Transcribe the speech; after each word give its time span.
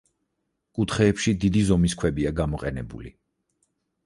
კუთხეებში 0.79 1.33
დიდი 1.43 1.63
ზომის 1.67 1.97
ქვებია 2.01 2.33
გამოყენებული. 2.41 3.15